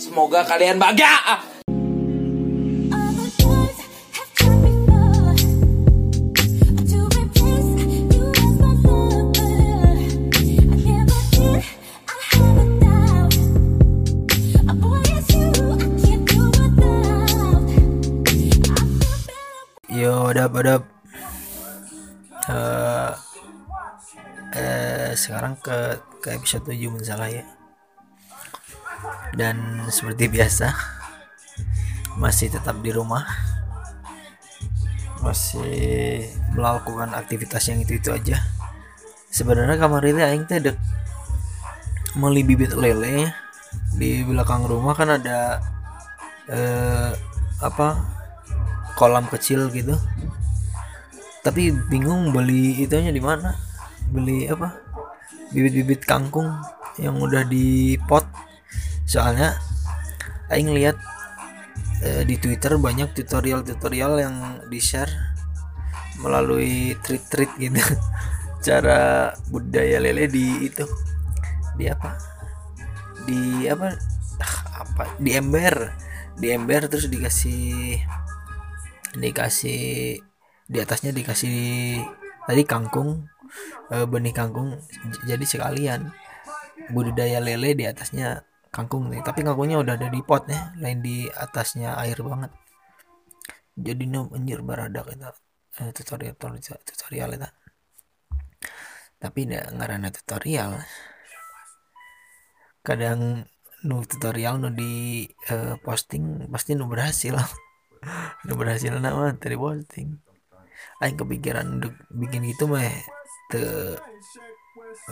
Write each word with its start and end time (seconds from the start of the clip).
Semoga 0.00 0.48
kalian 0.48 0.80
bahagia. 0.80 1.12
Yo, 19.92 20.32
dap, 20.32 20.56
dap. 20.64 20.82
Eh, 22.48 23.12
eh, 24.56 25.12
sekarang 25.12 25.60
ke 25.60 26.00
ke 26.24 26.40
episode 26.40 26.72
7 26.72 26.88
mensalah 26.88 27.28
ya. 27.28 27.59
Dan 29.30 29.86
seperti 29.88 30.26
biasa 30.26 30.74
masih 32.18 32.50
tetap 32.50 32.78
di 32.82 32.90
rumah. 32.90 33.22
Masih 35.20 36.24
melakukan 36.56 37.12
aktivitas 37.12 37.68
yang 37.68 37.84
itu-itu 37.84 38.10
aja. 38.10 38.40
Sebenarnya 39.30 39.78
kamar 39.78 40.02
ini 40.08 40.24
aing 40.24 40.48
teh 40.48 40.58
dek 40.58 40.76
meli 42.18 42.42
bibit 42.42 42.74
lele. 42.74 43.30
Di 43.94 44.26
belakang 44.26 44.66
rumah 44.66 44.98
kan 44.98 45.14
ada 45.14 45.62
eh 46.50 47.14
apa 47.62 48.00
kolam 48.98 49.28
kecil 49.30 49.70
gitu. 49.70 49.94
Tapi 51.40 51.72
bingung 51.88 52.36
beli 52.36 52.84
itunya 52.84 53.14
di 53.14 53.22
mana? 53.22 53.54
Beli 54.10 54.44
apa? 54.50 54.74
Bibit-bibit 55.54 56.04
kangkung 56.04 56.50
yang 56.98 57.16
udah 57.16 57.46
di 57.48 57.96
pot 58.04 58.26
soalnya 59.10 59.58
aing 60.54 60.70
lihat 60.70 60.94
eh, 62.06 62.22
di 62.22 62.38
Twitter 62.38 62.78
banyak 62.78 63.10
tutorial-tutorial 63.10 64.22
yang 64.22 64.36
di 64.70 64.78
share 64.78 65.10
melalui 66.22 66.94
tweet-tweet 67.02 67.50
gitu. 67.58 67.82
Cara 68.66 69.34
budaya 69.50 69.98
lele 69.98 70.30
di 70.30 70.62
itu 70.62 70.86
di 71.74 71.90
apa? 71.90 72.14
Di 73.26 73.66
apa? 73.66 73.98
Ah, 74.38 74.86
apa? 74.86 75.04
Di 75.18 75.34
ember. 75.34 75.90
Di 76.38 76.54
ember 76.54 76.86
terus 76.86 77.10
dikasih 77.10 77.98
dikasih 79.10 80.22
di 80.70 80.78
atasnya 80.78 81.10
dikasih 81.10 81.58
tadi 82.46 82.62
kangkung 82.62 83.26
eh, 83.90 84.06
benih 84.06 84.36
kangkung. 84.36 84.78
Jadi 85.26 85.44
sekalian. 85.48 86.14
Budidaya 86.90 87.38
lele 87.38 87.76
di 87.76 87.84
atasnya 87.86 88.49
kangkung 88.70 89.10
nih. 89.10 89.20
Tapi 89.26 89.42
kangkungnya 89.42 89.82
udah 89.82 89.94
ada 89.98 90.08
di 90.08 90.20
pot 90.22 90.46
ya. 90.46 90.72
Lain 90.78 91.02
di 91.02 91.26
atasnya 91.26 91.98
air 91.98 92.18
banget. 92.22 92.50
Jadi 93.74 94.04
no 94.06 94.30
anjir 94.32 94.62
baradak 94.62 95.10
itu. 95.14 95.30
Eh, 95.82 95.90
tutorial 95.94 96.34
tutorial 96.86 97.30
itu. 97.36 97.50
Tapi 99.20 99.38
nggak 99.50 99.66
ngarana 99.76 100.08
tutorial. 100.14 100.80
Kadang 102.80 103.44
nu 103.84 103.96
tutorial 104.06 104.56
nu 104.62 104.70
di 104.72 105.26
eh, 105.50 105.74
posting 105.82 106.48
pasti 106.48 106.78
nu 106.78 106.86
berhasil. 106.86 107.36
Nu 108.48 108.56
berhasil 108.56 108.96
nama 108.96 109.36
dari 109.36 109.60
posting. 109.60 110.16
Aing 111.04 111.20
kepikiran 111.20 111.68
untuk 111.76 111.92
bikin 112.08 112.48
gitu 112.48 112.64
mah 112.64 112.80
te 113.52 113.60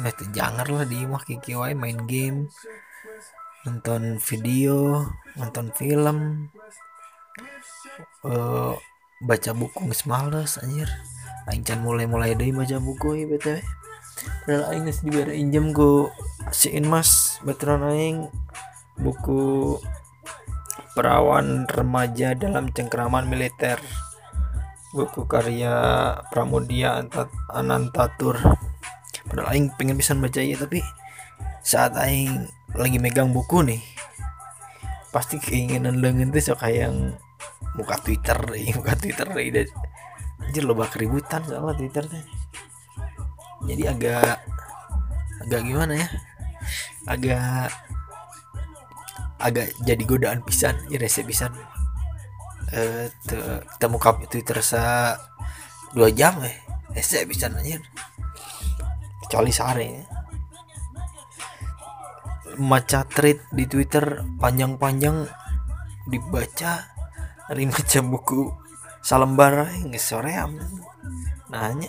meh 0.00 0.14
teu 0.16 0.26
jangar 0.32 0.66
lah 0.72 0.88
di 0.88 1.04
imah 1.04 1.22
kiki 1.26 1.52
main 1.76 2.08
game 2.08 2.48
nonton 3.66 4.22
video 4.22 5.06
nonton 5.34 5.74
film 5.74 6.50
eh 8.26 8.74
baca 9.18 9.50
buku 9.50 9.90
geus 9.90 10.06
males 10.06 10.62
anjir. 10.62 10.86
Aing 11.50 11.64
can 11.66 11.82
mulai-mulai 11.82 12.38
deui 12.38 12.54
baca 12.54 12.78
buku 12.78 13.18
ya 13.18 13.26
btw. 13.26 13.58
Padahal 14.46 14.64
aing 14.70 14.84
geus 14.86 15.02
dibere 15.02 15.34
injem 15.34 15.74
ku 15.74 16.06
si 16.54 16.70
Inmas 16.74 17.42
veteran 17.42 17.82
aing 17.90 18.30
buku 18.98 19.74
perawan 20.94 21.66
remaja 21.66 22.34
dalam 22.38 22.70
cengkraman 22.70 23.26
militer. 23.26 23.82
Buku 24.94 25.26
karya 25.28 25.74
Pramudia 26.30 26.96
Anta- 26.96 27.30
Anantatur. 27.50 28.38
Padahal 29.28 29.52
aing 29.52 29.74
pengen 29.76 29.98
bisa 29.98 30.14
baca 30.14 30.40
ya 30.40 30.56
tapi 30.56 30.80
saat 31.68 31.92
aing 32.00 32.48
lagi 32.72 32.96
megang 32.96 33.28
buku 33.28 33.60
nih 33.60 33.84
pasti 35.12 35.36
keinginan 35.36 36.00
lengan 36.00 36.32
tuh 36.32 36.40
sok 36.40 36.64
yang 36.72 37.12
muka 37.76 38.00
Twitter 38.00 38.38
nih, 38.56 38.72
muka 38.72 38.96
Twitter 38.96 39.28
nih 39.36 39.48
dan 39.52 39.68
anjir 40.48 40.64
loba 40.64 40.88
keributan 40.88 41.44
soalnya 41.44 41.76
Twitter 41.76 42.04
teh. 42.08 42.24
Jadi 43.68 43.82
agak 43.84 44.40
agak 45.44 45.60
gimana 45.60 45.92
ya? 45.98 46.08
Agak 47.04 47.68
agak 49.38 49.66
jadi 49.84 50.02
godaan 50.08 50.40
pisan 50.40 50.78
ya 50.88 50.96
rese 50.96 51.20
pisan. 51.20 51.52
Eh 52.72 53.12
te- 53.28 53.64
temu 53.76 54.00
kap 54.00 54.24
Twitter 54.32 54.60
sa 54.64 55.12
dua 55.92 56.08
jam 56.16 56.40
eh 56.40 56.56
rese 56.96 57.28
pisan 57.28 57.60
anjir. 57.60 57.84
Kecuali 59.26 59.52
sehari. 59.52 59.88
ya. 59.92 60.17
Maca 62.58 63.06
thread 63.06 63.38
di 63.54 63.64
Twitter 63.70 64.26
panjang-panjang 64.42 65.24
dibaca 66.10 66.90
dari 67.48 67.64
baca 67.70 67.98
buku 68.02 68.50
salembar 69.00 69.70
nggak 69.88 70.02
soream 70.02 70.58
nanya 71.48 71.88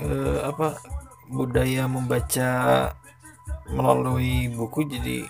eh, 0.00 0.40
apa 0.42 0.80
budaya 1.30 1.86
membaca 1.86 2.50
melalui 3.70 4.50
buku 4.50 4.88
jadi 4.88 5.28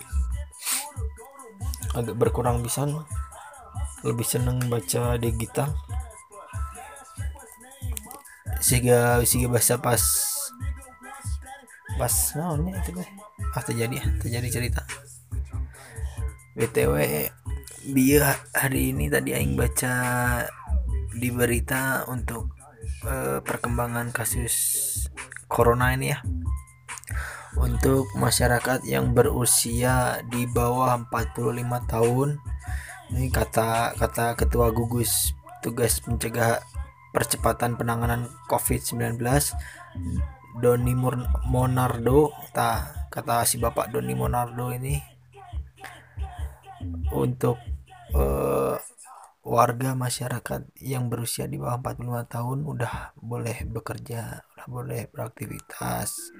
agak 1.93 2.15
berkurang 2.15 2.63
bisa 2.63 2.87
lebih 4.01 4.25
seneng 4.25 4.57
baca 4.65 5.19
digital. 5.21 5.69
Sehingga 8.61 9.21
sehingga 9.25 9.51
bahasa 9.51 9.77
pas 9.77 10.01
pas 11.99 12.13
naonnya 12.33 12.81
itu 12.81 12.97
gue 12.97 13.07
ah 13.53 13.63
terjadi 13.63 13.95
ya 14.01 14.05
terjadi 14.21 14.47
cerita. 14.49 14.83
Btw 16.55 16.95
dia 17.81 18.37
hari 18.53 18.93
ini 18.93 19.09
tadi 19.09 19.33
aing 19.33 19.57
baca 19.57 19.93
di 21.17 21.29
berita 21.33 22.05
untuk 22.05 22.53
eh, 23.07 23.39
perkembangan 23.41 24.13
kasus 24.13 24.53
corona 25.49 25.93
ini 25.97 26.13
ya. 26.13 26.19
Untuk 27.59 28.07
masyarakat 28.15 28.87
yang 28.87 29.11
berusia 29.11 30.23
di 30.31 30.47
bawah 30.47 30.95
45 31.11 31.91
tahun 31.91 32.39
ini 33.11 33.27
kata 33.27 33.99
kata 33.99 34.39
ketua 34.39 34.71
gugus 34.71 35.35
tugas 35.59 35.99
pencegah 35.99 36.63
percepatan 37.11 37.75
penanganan 37.75 38.31
COVID-19 38.47 39.19
Doni 40.59 40.91
Monardo 41.47 42.35
ta 42.51 43.07
kata 43.07 43.47
si 43.47 43.55
bapak 43.61 43.91
Doni 43.91 44.11
Monardo 44.11 44.71
ini 44.71 44.99
untuk 47.11 47.59
eh, 48.15 48.75
warga 49.41 49.97
masyarakat 49.97 50.69
yang 50.85 51.09
berusia 51.09 51.49
di 51.49 51.57
bawah 51.57 51.81
45 51.81 52.29
tahun 52.29 52.59
udah 52.67 52.93
boleh 53.17 53.57
bekerja 53.65 54.45
udah 54.55 54.67
boleh 54.69 55.01
beraktivitas. 55.09 56.31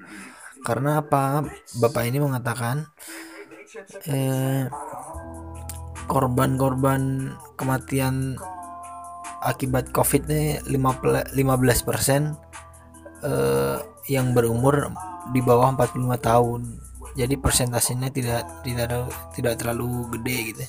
Karena 0.62 1.02
apa? 1.02 1.42
Bapak 1.82 2.02
ini 2.06 2.22
mengatakan 2.22 2.86
eh, 4.06 4.70
korban-korban 6.06 7.34
kematian 7.58 8.38
akibat 9.42 9.90
covid 9.90 10.30
nih 10.30 10.62
15 10.70 11.34
persen 11.82 12.38
eh, 13.26 13.78
yang 14.10 14.34
berumur 14.34 14.90
di 15.30 15.38
bawah 15.38 15.70
45 15.74 16.18
tahun. 16.18 16.60
Jadi 17.12 17.34
persentasenya 17.36 18.08
tidak 18.08 18.64
tidak 18.64 19.12
tidak 19.36 19.54
terlalu 19.60 20.08
gede 20.16 20.36
gitu. 20.52 20.64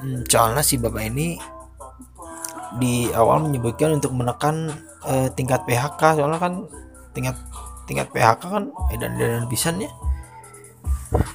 Hmm, 0.00 0.22
soalnya 0.24 0.62
si 0.64 0.80
bapak 0.80 1.04
ini 1.10 1.36
di 2.78 3.10
awal 3.12 3.44
menyebutkan 3.44 3.98
untuk 3.98 4.14
menekan 4.16 4.72
eh, 5.04 5.28
tingkat 5.34 5.64
PHK 5.68 6.20
soalnya 6.20 6.40
kan 6.40 6.54
tingkat 7.12 7.36
tingkat 7.88 8.08
PHK 8.12 8.42
kan 8.48 8.64
edan 8.94 9.20
edan 9.20 9.46
pisan 9.50 9.84
ya. 9.84 9.90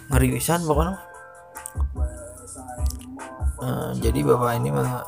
Ngeri 0.09 0.39
pisan 0.39 0.65
pokoknya. 0.65 0.97
Eh, 3.61 3.89
jadi 4.01 4.19
bapak 4.25 4.51
ini 4.57 4.69
me- 4.73 5.07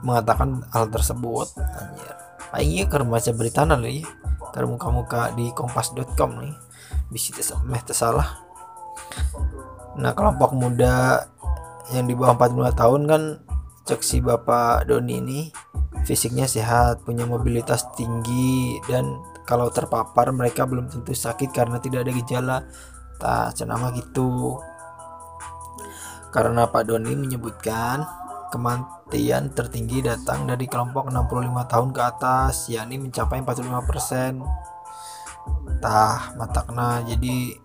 mengatakan 0.00 0.64
hal 0.72 0.88
tersebut 0.88 1.48
anjir 1.56 2.19
aing 2.56 2.72
ieu 2.80 2.86
keur 2.90 3.06
baca 3.06 3.30
berita 3.34 3.62
nih 3.66 4.02
keur 4.50 4.66
muka-muka 4.66 5.30
di 5.34 5.50
kompas.com 5.54 6.30
nih. 6.42 6.54
Bisa 7.10 7.58
meh 7.66 7.82
teu 7.82 7.94
salah 7.94 8.50
nah 9.98 10.14
kelompok 10.14 10.54
muda 10.54 11.26
yang 11.90 12.06
di 12.06 12.14
bawah 12.14 12.38
45 12.38 12.78
tahun 12.78 13.00
kan 13.10 13.22
cek 13.82 14.00
si 14.06 14.22
bapak 14.22 14.86
Doni 14.86 15.18
ini 15.18 15.40
fisiknya 16.06 16.46
sehat 16.46 17.02
punya 17.02 17.26
mobilitas 17.26 17.90
tinggi 17.98 18.78
dan 18.86 19.18
kalau 19.44 19.66
terpapar 19.66 20.30
mereka 20.30 20.62
belum 20.62 20.86
tentu 20.86 21.10
sakit 21.10 21.50
karena 21.50 21.82
tidak 21.82 22.06
ada 22.06 22.12
gejala. 22.14 22.58
Tak 23.18 23.58
cenama 23.58 23.90
gitu. 23.92 24.56
Karena 26.30 26.70
Pak 26.70 26.86
Doni 26.86 27.18
menyebutkan 27.18 28.06
kematian 28.50 29.54
tertinggi 29.54 30.02
datang 30.02 30.44
dari 30.44 30.66
kelompok 30.66 31.08
65 31.08 31.70
tahun 31.70 31.88
ke 31.94 32.00
atas 32.02 32.68
yakni 32.68 32.98
mencapai 32.98 33.40
45% 33.46 34.42
tah 35.80 36.36
matakna 36.36 37.00
jadi 37.08 37.56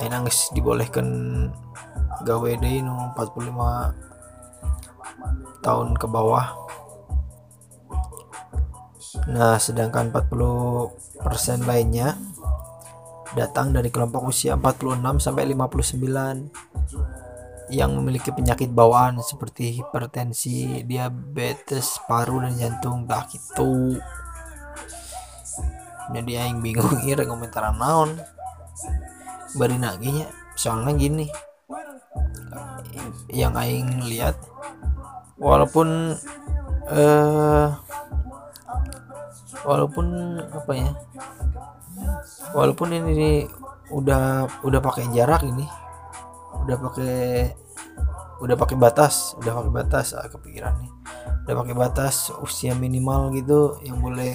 ayeuna 0.00 0.24
geus 0.24 0.48
dibolehkeun 0.56 1.10
gawe 2.24 2.50
deui 2.56 2.80
nu 2.80 2.96
45 3.12 4.06
tahun 5.60 5.98
ke 5.98 6.06
bawah. 6.06 6.54
Nah 9.26 9.58
sedangkan 9.58 10.14
40% 10.14 11.66
lainnya 11.66 12.14
datang 13.34 13.74
dari 13.74 13.90
kelompok 13.92 14.30
usia 14.30 14.56
46 14.56 15.20
sampai 15.20 15.44
59 15.52 17.25
yang 17.66 17.98
memiliki 17.98 18.30
penyakit 18.30 18.70
bawaan 18.70 19.18
seperti 19.18 19.82
hipertensi, 19.82 20.86
diabetes, 20.86 21.98
paru 22.06 22.38
dan 22.46 22.54
jantung 22.54 23.10
tak 23.10 23.34
gitu. 23.34 23.98
Jadi 26.14 26.32
aing 26.38 26.62
bingung 26.62 26.94
kira 27.02 27.26
komentar 27.26 27.74
naon. 27.74 28.14
Bari 29.58 29.76
nya 29.80 29.98
soalnya 30.54 30.94
gini. 30.94 31.26
Yang 33.34 33.54
aing 33.58 33.90
lihat 34.06 34.36
walaupun 35.42 36.14
eh 36.86 37.68
walaupun 39.66 40.06
apa 40.54 40.72
ya? 40.76 40.90
Walaupun 42.54 42.94
ini 42.94 43.50
udah 43.90 44.46
udah 44.62 44.80
pakai 44.82 45.10
jarak 45.10 45.42
ini 45.42 45.66
udah 46.66 46.76
pakai 46.82 47.54
udah 48.42 48.56
pakai 48.58 48.76
batas 48.76 49.38
udah 49.38 49.52
pakai 49.62 49.72
batas 49.72 50.06
ah, 50.18 50.26
kepikiran 50.26 50.74
nih 50.82 50.92
udah 51.46 51.54
pakai 51.62 51.74
batas 51.78 52.34
usia 52.42 52.74
minimal 52.74 53.30
gitu 53.32 53.78
yang 53.86 54.02
boleh 54.02 54.34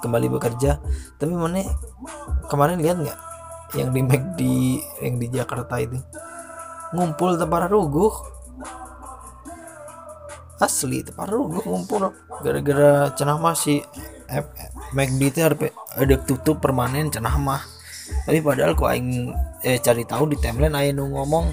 kembali 0.00 0.30
bekerja 0.38 0.78
tapi 1.18 1.34
mana 1.34 1.66
kemarin 2.46 2.78
lihat 2.78 3.02
nggak 3.02 3.18
yang 3.74 3.90
di 3.90 4.00
McD 4.06 4.40
yang 5.02 5.14
di 5.18 5.26
Jakarta 5.34 5.82
itu 5.82 5.98
ngumpul 6.94 7.34
tempat 7.36 7.68
ruguh 7.68 8.14
asli 10.62 11.02
tempat 11.02 11.26
ruguh 11.26 11.66
ngumpul 11.66 12.14
gara-gara 12.40 13.10
cenah 13.18 13.36
mah 13.36 13.58
si 13.58 13.82
eh, 14.30 14.44
McD 14.94 15.20
itu 15.34 15.40
ada 15.42 16.16
tutup 16.22 16.62
permanen 16.62 17.10
cenah 17.10 17.34
mah 17.34 17.62
tapi 18.24 18.38
padahal 18.42 18.74
kok 18.74 18.90
aing 18.90 19.30
eh 19.60 19.76
cari 19.80 20.08
tahu 20.08 20.32
di 20.32 20.36
timeline 20.40 20.72
aing 20.72 20.96
nu 20.96 21.12
ngomong 21.12 21.46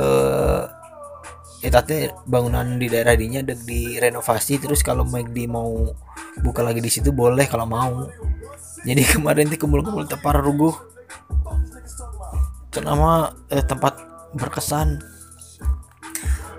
eh 0.00 0.64
eta 1.60 1.84
teh 1.84 2.08
bangunan 2.24 2.80
di 2.80 2.88
daerah 2.88 3.12
dinya 3.12 3.44
dek 3.44 3.68
direnovasi 3.68 4.56
terus 4.64 4.80
kalau 4.80 5.04
McD 5.04 5.44
mau 5.44 5.92
buka 6.40 6.64
lagi 6.64 6.80
di 6.80 6.88
situ 6.88 7.12
boleh 7.12 7.44
kalau 7.44 7.68
mau. 7.68 8.08
Jadi 8.80 9.02
kemarin 9.16 9.52
tuh 9.52 9.60
kumpul-kumpul 9.60 10.08
tepar 10.08 10.40
ruguh. 10.40 10.72
Nama 12.80 13.28
eh, 13.52 13.64
tempat 13.66 13.94
berkesan. 14.32 15.04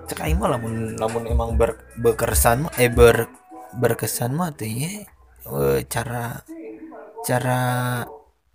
Cek 0.06 0.22
aing 0.22 0.38
mah 0.38 0.54
lamun 0.54 1.00
lamun 1.02 1.24
emang 1.26 1.58
ber, 1.58 1.82
berkesan 1.98 2.70
eh 2.78 2.92
ber 2.92 3.32
berkesan 3.72 4.36
mah 4.36 4.52
tuh 4.52 4.68
ya 4.68 5.08
eh, 5.48 5.80
cara 5.88 6.44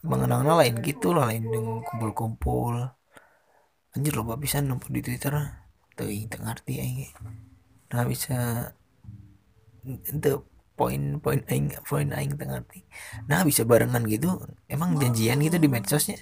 mengenangnya 0.06 0.54
lain 0.54 0.78
gitu 0.80 1.12
lah 1.12 1.28
lain 1.30 1.44
dengan 1.50 1.82
kumpul-kumpul. 1.82 2.86
Anjir 3.92 4.12
loba 4.14 4.38
bisa 4.38 4.62
numpuk 4.62 4.94
di 4.94 5.02
twitter. 5.02 5.34
Tuh 5.96 6.08
itu 6.08 6.36
ngerti 6.38 6.72
aing. 6.78 6.98
Nah 7.92 8.02
bisa 8.06 8.70
itu 9.86 10.32
poin-poin 10.76 11.40
aing 11.48 11.72
poin 11.88 12.10
aing 12.12 12.36
teu 12.36 12.44
ngerti 12.44 12.84
nah 13.30 13.40
bisa 13.46 13.64
barengan 13.64 14.04
gitu. 14.04 14.36
Emang 14.68 14.98
janjian 15.00 15.40
gitu 15.40 15.56
di 15.56 15.68
medsosnya. 15.70 16.20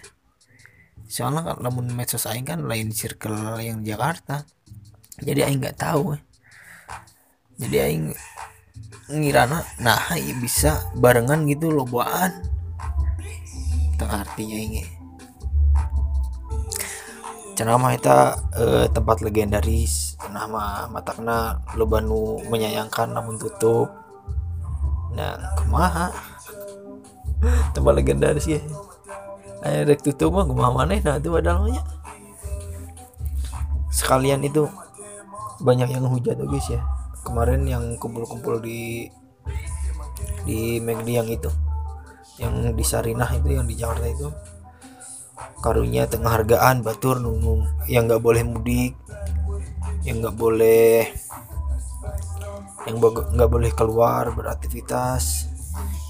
Soalnya 1.11 1.43
kan 1.43 1.57
lamun 1.61 1.91
medsos 1.93 2.25
aing 2.31 2.47
kan 2.47 2.65
lain 2.65 2.95
circle 2.95 3.61
yang 3.61 3.83
Jakarta. 3.83 4.47
Jadi 5.19 5.41
aing 5.43 5.59
nggak 5.59 5.79
tahu. 5.81 6.15
Jadi 7.59 7.77
aing 7.83 8.05
ngirana 9.05 9.61
nah 9.85 10.01
bisa 10.41 10.81
barengan 10.97 11.45
gitu 11.45 11.69
lobaan 11.69 12.54
tengah 13.95 14.27
artinya 14.27 14.59
ini. 14.59 14.83
Cenama 17.55 17.95
kita 17.95 18.35
eh, 18.59 18.87
tempat 18.91 19.23
legendaris. 19.23 20.19
Nama 20.31 20.91
matakna 20.91 21.63
lobanu 21.79 22.43
menyayangkan 22.51 23.15
namun 23.15 23.39
tutup. 23.39 23.91
Nah 25.15 25.39
kumaha? 25.63 26.11
Tempat 27.75 27.93
legendaris 27.95 28.51
ya. 28.51 28.61
Ayo 29.65 29.89
rek 29.89 30.03
tutup 30.03 30.35
mah 30.35 30.45
kumaha 30.45 30.85
maneh 30.85 31.01
nah 31.01 31.17
itu 31.17 31.33
namanya 31.33 31.81
sekalian 33.89 34.45
itu 34.45 34.69
banyak 35.63 35.89
yang 35.89 36.05
hujat 36.11 36.37
tuh 36.37 36.51
guys 36.51 36.69
ya. 36.69 36.83
Kemarin 37.25 37.65
yang 37.65 37.97
kumpul-kumpul 37.97 38.61
di 38.61 39.09
di 40.45 40.77
McD 40.83 41.09
yang 41.09 41.31
itu 41.31 41.49
yang 42.39 42.75
di 42.75 42.85
Sarinah 42.85 43.31
itu 43.39 43.55
yang 43.55 43.67
di 43.67 43.79
Jakarta 43.79 44.07
itu. 44.11 44.29
Karunya 45.63 46.05
tengah 46.07 46.41
hargaan 46.41 46.85
batur 46.85 47.19
nunggu 47.19 47.87
yang 47.89 48.11
nggak 48.11 48.23
boleh 48.23 48.43
mudik. 48.45 48.95
Yang 50.05 50.17
nggak 50.21 50.37
boleh 50.37 51.09
yang 52.85 52.97
nggak 53.01 53.51
boleh 53.51 53.71
keluar 53.73 54.29
beraktivitas. 54.35 55.49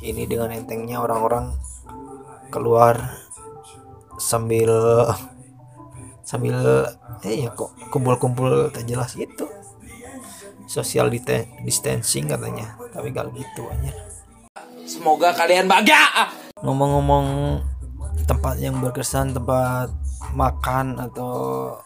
Ini 0.04 0.28
dengan 0.28 0.52
entengnya 0.52 1.00
orang-orang 1.00 1.56
keluar 2.52 3.00
sambil 4.20 4.70
sambil 6.24 6.88
eh 7.24 7.48
ya 7.48 7.50
kok 7.52 7.72
kumpul-kumpul 7.88 8.68
tak 8.72 8.84
jelas 8.88 9.16
itu 9.16 9.48
social 10.68 11.08
distancing 11.64 12.28
katanya. 12.28 12.76
Tapi 12.92 13.10
gak 13.12 13.32
gitu 13.34 13.66
aja 13.68 14.13
Semoga 15.04 15.36
kalian 15.36 15.68
bahagia. 15.68 16.32
ngomong-ngomong 16.64 17.60
tempat 18.24 18.56
yang 18.56 18.80
berkesan 18.80 19.36
tempat 19.36 19.92
makan 20.32 20.96
atau 20.96 21.76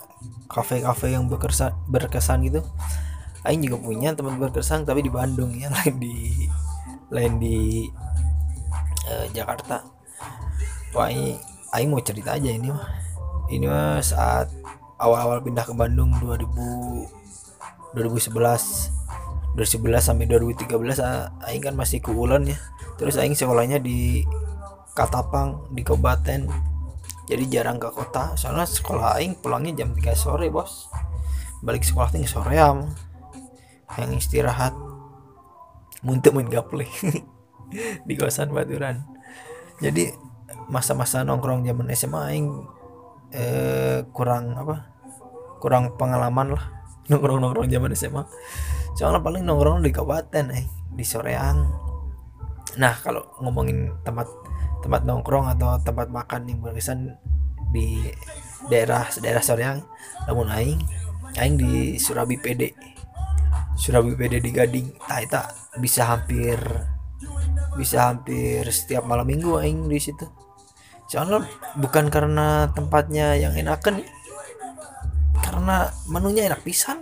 kafe-kafe 0.46 1.18
yang 1.18 1.26
berkesan 1.26 1.74
berkesan 1.90 2.46
gitu 2.46 2.62
Aing 3.42 3.66
juga 3.66 3.82
punya 3.82 4.14
teman 4.14 4.38
berkesan 4.38 4.86
tapi 4.86 5.02
di 5.02 5.10
Bandung 5.10 5.50
ya 5.50 5.66
lain 5.74 5.98
di 5.98 6.46
lain 7.10 7.42
di 7.42 7.90
eh, 9.10 9.26
Jakarta. 9.34 9.82
Wah 10.94 11.10
Aing, 11.10 11.42
Aing 11.74 11.90
mau 11.90 11.98
cerita 11.98 12.38
aja 12.38 12.54
ini 12.54 12.70
mah. 12.70 12.86
Ini 13.50 13.66
mah 13.66 13.98
saat 13.98 14.46
awal-awal 14.94 15.42
pindah 15.42 15.66
ke 15.66 15.74
Bandung 15.74 16.14
2000 16.22 17.98
2011 17.98 19.58
2011 19.58 20.06
sampai 20.06 20.30
2013 20.30 21.02
ah, 21.02 21.34
Aing 21.50 21.66
kan 21.66 21.74
masih 21.74 21.98
kuulan 21.98 22.46
ya 22.46 22.54
terus 22.98 23.16
Aing 23.16 23.38
sekolahnya 23.38 23.78
di 23.78 24.26
Katapang 24.92 25.70
di 25.70 25.86
kabupaten. 25.86 26.50
Jadi 27.30 27.44
jarang 27.46 27.78
ke 27.78 27.86
kota. 27.94 28.34
Soalnya 28.34 28.66
sekolah 28.66 29.14
Aing 29.14 29.38
pulangnya 29.38 29.78
jam 29.84 29.94
3 29.94 30.10
sore 30.18 30.50
bos. 30.50 30.90
Balik 31.62 31.86
sekolah 31.86 32.10
tinggal 32.10 32.26
sore 32.26 32.58
am. 32.58 32.90
Yang 33.94 34.26
istirahat. 34.26 34.74
Muntah 36.02 36.34
main 36.34 36.50
gaple. 36.50 36.90
Di 38.10 38.12
kawasan 38.18 38.50
Baturan. 38.50 39.06
Jadi 39.78 40.10
masa-masa 40.66 41.22
nongkrong 41.22 41.62
zaman 41.62 41.86
SMA 41.94 42.20
Aing 42.34 42.48
eh, 43.30 44.02
kurang 44.10 44.58
apa? 44.58 44.90
Kurang 45.62 45.94
pengalaman 45.94 46.58
lah 46.58 46.64
nongkrong 47.08 47.40
nongkrong 47.40 47.68
zaman 47.72 47.92
SMA 47.96 48.22
soalnya 48.92 49.24
paling 49.24 49.46
nongkrong 49.46 49.80
di 49.80 49.90
kabupaten 49.94 50.44
eh 50.52 50.64
di 50.92 51.04
soreang 51.06 51.87
nah 52.76 52.92
kalau 53.00 53.24
ngomongin 53.40 53.94
tempat 54.04 54.28
tempat 54.84 55.06
nongkrong 55.08 55.48
atau 55.56 55.80
tempat 55.80 56.12
makan 56.12 56.44
yang 56.50 56.58
berkesan 56.60 57.16
di 57.72 58.04
daerah 58.68 59.08
daerah 59.22 59.40
Soreang 59.40 59.80
namun 60.28 60.50
aing 60.52 60.80
aing 61.38 61.56
di 61.56 61.96
Surabi 61.96 62.36
PD 62.36 62.74
Surabi 63.78 64.18
PD 64.18 64.42
di 64.42 64.50
Gading. 64.50 64.88
Nah 65.06 65.22
itu 65.22 65.38
bisa 65.78 66.10
hampir 66.10 66.58
bisa 67.78 68.10
hampir 68.10 68.66
setiap 68.74 69.06
malam 69.06 69.30
minggu 69.30 69.54
aing 69.62 69.86
di 69.86 70.02
situ. 70.02 70.26
Soalnya 71.06 71.46
bukan 71.78 72.10
karena 72.10 72.68
tempatnya 72.74 73.38
yang 73.38 73.54
enakan 73.54 74.02
karena 75.38 75.94
menunya 76.10 76.50
enak 76.50 76.66
pisan 76.66 77.00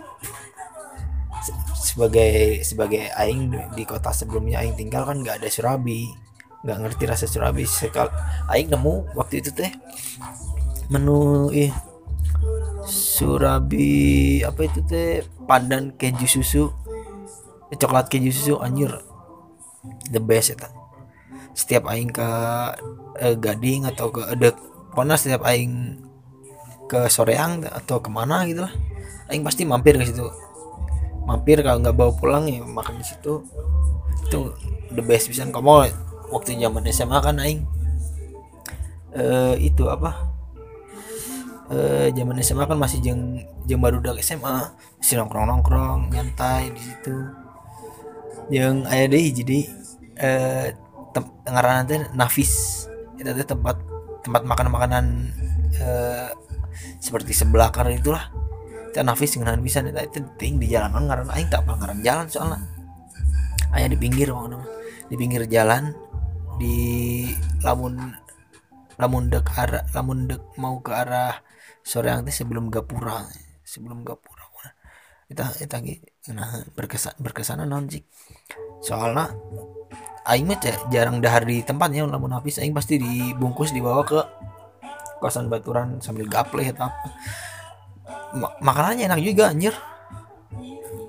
sebagai 1.77 2.61
sebagai 2.65 3.09
aing 3.13 3.53
di- 3.73 3.87
kota 3.87 4.11
sebelumnya 4.13 4.61
aing 4.61 4.75
tinggal 4.77 5.07
kan 5.07 5.21
nggak 5.21 5.41
ada 5.43 5.49
surabi. 5.49 6.11
Nggak 6.65 6.77
ngerti 6.83 7.03
rasa 7.07 7.25
surabi. 7.29 7.63
Sekal 7.65 8.11
aing 8.51 8.69
nemu 8.71 9.15
waktu 9.17 9.41
itu 9.41 9.51
teh 9.53 9.71
menu 10.87 11.51
ih 11.51 11.71
surabi 12.87 14.41
apa 14.43 14.67
itu 14.67 14.79
teh? 14.83 15.23
Pandan 15.47 15.95
keju 15.95 16.27
susu. 16.27 16.69
Coklat 17.71 18.07
keju 18.11 18.31
susu 18.31 18.53
anjir. 18.59 18.91
The 20.11 20.19
best 20.19 20.55
ya 20.55 20.69
setiap 21.57 21.89
aing 21.89 22.13
ke 22.13 22.29
eh, 23.17 23.33
Gading 23.33 23.89
atau 23.89 24.13
ke 24.13 24.21
Edek 24.29 24.53
pokoknya 24.93 25.17
setiap 25.17 25.41
aing 25.49 25.97
ke 26.85 27.09
Soreang 27.09 27.65
atau 27.65 27.97
ke 27.97 28.13
mana 28.13 28.45
gitu 28.45 28.61
lah. 28.61 28.73
Aing 29.27 29.41
pasti 29.41 29.65
mampir 29.65 29.97
ke 29.97 30.05
situ 30.05 30.23
mampir 31.27 31.59
kalau 31.59 31.83
nggak 31.83 31.91
bawa 31.91 32.11
pulang 32.15 32.47
ya 32.47 32.63
makan 32.63 33.03
di 33.03 33.05
situ. 33.05 33.43
Itu 34.23 34.55
the 34.95 35.03
best 35.03 35.27
bisa 35.27 35.43
kamu 35.43 35.91
waktu 36.31 36.55
zaman 36.55 36.87
SMA 36.87 37.17
kan 37.19 37.43
aing. 37.43 37.67
Eh 39.11 39.55
itu 39.59 39.91
apa? 39.91 40.31
Eh 41.67 42.15
zaman 42.15 42.39
SMA 42.39 42.63
kan 42.63 42.79
masih 42.79 43.03
jeng 43.03 43.43
jeng 43.67 43.83
baru 43.83 43.99
udah 43.99 44.15
SMA 44.23 44.71
masih 45.03 45.19
nongkrong 45.19 45.51
nongkrong 45.51 46.15
nyantai 46.15 46.71
di 46.71 46.79
situ. 46.79 47.15
Yang 48.47 48.87
aya 48.87 49.05
deh 49.11 49.23
jadi 49.35 49.59
eh 50.15 50.65
ngaranna 51.43 51.83
teh 51.83 51.99
Nafis. 52.15 52.87
Itu 53.19 53.27
tempat 53.43 53.75
tempat 54.23 54.41
makan 54.47 54.67
makanan 54.71 55.05
eh 55.75 56.31
seperti 57.03 57.35
sebelah 57.35 57.69
kanan 57.73 57.99
itulah 57.99 58.31
itu 58.87 58.99
Nafis 59.03 59.35
dengan 59.35 59.59
bisa 59.61 59.83
itu 59.83 59.93
itu 59.93 60.19
ting 60.39 60.57
di 60.57 60.71
jalanan 60.71 61.07
ngaran 61.07 61.29
aing 61.31 61.49
tak 61.51 61.63
ngaran 61.67 61.99
jalan 62.01 62.25
soalnya. 62.27 62.59
Aya 63.75 63.91
di 63.91 63.97
pinggir 63.99 64.31
mah. 64.31 64.63
di 65.07 65.15
pinggir 65.15 65.47
jalan 65.47 65.95
di 66.59 66.75
lamun 67.63 68.11
lamun 68.99 69.31
dek 69.31 69.47
arah 69.55 69.87
lamun 69.95 70.27
dek 70.27 70.41
mau 70.59 70.83
ke 70.83 70.91
arah 70.91 71.39
soreang 71.79 72.27
teh 72.27 72.35
sebelum 72.35 72.67
gapura 72.67 73.23
sebelum 73.63 74.03
gapura. 74.03 74.43
Kita 75.27 75.43
kita 75.59 75.83
nah 76.31 76.63
berkesan 76.75 77.19
berkesan 77.19 77.67
naon 77.67 77.91
sih 77.91 78.03
soalnya 78.79 79.31
aing 80.27 80.47
mah 80.47 80.59
jarang 80.91 81.19
dahar 81.19 81.43
di 81.43 81.63
tempatnya 81.63 82.07
lamun 82.07 82.31
habis 82.35 82.59
aing 82.59 82.75
pasti 82.75 82.99
dibungkus 82.99 83.71
dibawa 83.75 84.03
ke 84.07 84.19
kosan 85.19 85.51
baturan 85.51 85.99
sambil 86.03 86.27
gaple 86.31 86.63
atau 86.67 86.87
apa 86.87 87.09
Ma- 88.35 88.55
makanannya 88.59 89.07
enak 89.07 89.21
juga 89.23 89.53
anjir 89.53 89.75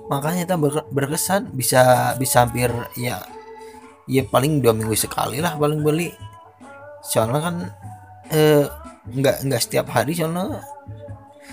makanya 0.09 0.47
kita 0.47 0.55
ber- 0.57 0.87
berkesan 0.89 1.53
bisa 1.53 2.13
bisa 2.17 2.47
hampir 2.47 2.71
ya 2.97 3.21
ya 4.09 4.25
paling 4.25 4.63
dua 4.63 4.73
minggu 4.73 4.95
sekali 4.97 5.37
lah 5.37 5.53
paling 5.59 5.85
beli 5.85 6.09
soalnya 7.05 7.39
kan 7.39 7.55
eh 8.33 8.65
nggak 9.13 9.61
setiap 9.61 9.89
hari 9.93 10.17
soalnya 10.17 10.63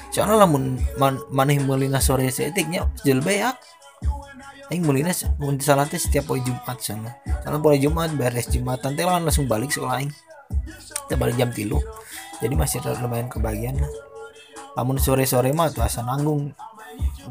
soalnya 0.08 0.46
lamun 0.46 0.80
man, 0.96 1.20
maneh 1.28 1.60
melina 1.60 2.00
sore 2.00 2.32
setiknya 2.32 2.88
beak 3.04 3.56
Aing 4.66 4.82
mulina 4.82 5.14
mun 5.38 5.62
salah 5.62 5.86
teh 5.86 5.94
setiap 5.94 6.26
poe 6.26 6.42
Jumat. 6.42 6.74
Soalnya 6.82 7.58
poe 7.62 7.78
Jumat 7.78 8.10
beres 8.18 8.50
Jumatan 8.50 8.98
lah 8.98 9.22
langsung 9.22 9.46
balik 9.46 9.70
sekolah 9.70 10.02
aing. 10.02 10.10
Kita 11.06 11.14
balik 11.14 11.38
jam 11.38 11.54
tilu. 11.54 11.78
Jadi 12.42 12.54
masih 12.58 12.82
lumayan 12.98 13.30
kebagian 13.30 13.78
lah. 13.78 14.05
Namun 14.76 15.00
sore-sore 15.00 15.50
mah 15.56 15.72
tuh 15.72 15.82
asa 15.82 16.04
nanggung. 16.04 16.52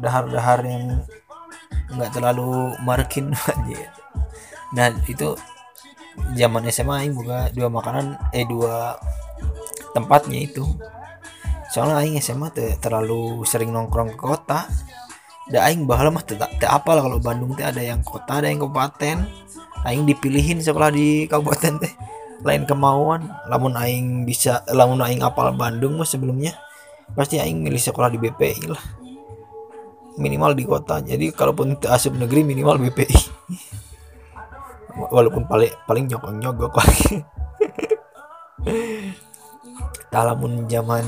Dahar-dahar 0.02 0.66
yang 0.66 1.06
nggak 1.94 2.10
terlalu 2.10 2.74
markin 2.82 3.30
aja. 3.32 3.80
Nah 4.74 4.90
itu 5.06 5.38
zaman 6.34 6.66
SMA 6.74 7.06
aing 7.06 7.14
buka 7.14 7.54
dua 7.54 7.70
makanan 7.70 8.18
eh 8.34 8.42
dua 8.42 8.98
tempatnya 9.94 10.42
itu. 10.42 10.66
Soalnya 11.70 12.02
aing 12.02 12.18
SMA 12.18 12.50
teh 12.50 12.74
terlalu 12.82 13.46
sering 13.46 13.70
nongkrong 13.70 14.18
ke 14.18 14.18
kota. 14.18 14.66
Da 15.46 15.70
aing 15.70 15.86
bahala 15.86 16.10
mah 16.10 16.26
teu 16.26 16.34
teu 16.34 16.66
apal 16.66 16.98
kalau 16.98 17.22
Bandung 17.22 17.54
teh 17.54 17.62
ada 17.62 17.78
yang 17.78 18.02
kota 18.02 18.42
ada 18.42 18.50
yang 18.50 18.58
kabupaten. 18.58 19.22
Aing 19.86 20.02
dipilihin 20.02 20.58
sekolah 20.58 20.90
di 20.90 21.30
kabupaten 21.30 21.78
teh. 21.78 21.94
Lain 22.42 22.66
kemauan. 22.66 23.30
Lamun 23.46 23.78
aing 23.78 24.26
bisa 24.26 24.66
lamun 24.74 24.98
aing 25.06 25.22
apal 25.22 25.54
Bandung 25.54 25.94
mah 25.94 26.08
sebelumnya 26.10 26.58
pasti 27.14 27.38
aing 27.38 27.62
milih 27.62 27.78
sekolah 27.78 28.10
di 28.10 28.18
BPI 28.18 28.64
lah. 28.66 28.84
Minimal 30.16 30.56
di 30.56 30.64
kota. 30.64 31.04
Jadi 31.04 31.30
kalaupun 31.30 31.76
asup 31.86 32.16
negeri 32.16 32.42
minimal 32.42 32.80
BPI 32.80 33.36
walaupun 34.96 35.44
paling 35.44 35.72
paling 35.84 36.08
nyokong 36.08 36.40
nyogok 36.40 36.72
lagi 36.80 37.20
Tah, 40.10 40.22
lamun 40.26 40.64
zaman 40.66 41.04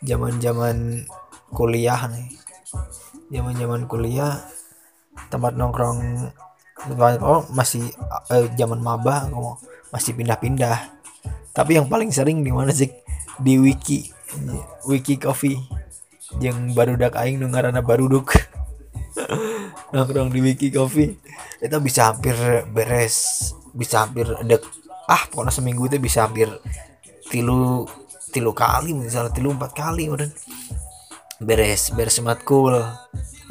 zaman 0.00 0.32
zaman 0.40 0.76
kuliah 1.52 2.08
nih. 2.08 2.28
Zaman 3.32 3.54
zaman 3.56 3.80
kuliah 3.88 4.40
tempat 5.28 5.56
nongkrong 5.56 6.30
oh 7.20 7.42
masih 7.52 7.92
eh, 8.32 8.48
zaman 8.56 8.80
maba 8.80 9.28
masih 9.92 10.16
pindah-pindah. 10.16 10.94
Tapi 11.52 11.76
yang 11.76 11.88
paling 11.88 12.08
sering 12.12 12.40
di 12.40 12.52
mana 12.52 12.72
sih 12.72 12.88
di 13.40 13.60
wiki 13.60 14.08
wiki 14.86 15.16
coffee. 15.20 15.58
Yang 16.40 16.72
baru 16.72 16.96
dak 16.96 17.16
aing 17.16 17.36
nu 17.36 17.52
ngaranna 17.52 17.84
baruduk 17.84 18.32
nongkrong 19.92 20.32
di 20.32 20.40
wiki 20.40 20.72
coffee. 20.72 21.16
Itu 21.60 21.78
bisa 21.78 22.12
hampir 22.12 22.34
beres 22.72 23.50
bisa 23.76 24.08
hampir 24.08 24.28
dek. 24.48 24.64
Ah 25.08 25.28
pokoknya 25.28 25.52
seminggu 25.52 25.88
itu 25.90 26.00
bisa 26.00 26.24
hampir 26.24 26.48
tilu 27.28 27.84
tilu 28.32 28.56
kali 28.56 28.96
misalnya 28.96 29.32
tilu 29.32 29.52
empat 29.52 29.72
kali 29.76 30.08
udah. 30.08 30.30
Beres 31.42 31.92
beres 31.92 32.22
matkul 32.24 32.80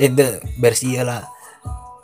eh 0.01 0.09
beres 0.57 0.81
iya 0.81 1.05
lah. 1.05 1.23